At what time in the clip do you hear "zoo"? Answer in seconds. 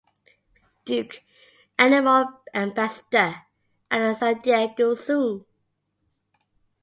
4.95-5.45